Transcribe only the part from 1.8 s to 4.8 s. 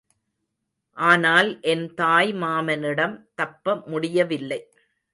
தாய் மாமனிடம் தப்ப முடியவில்லை.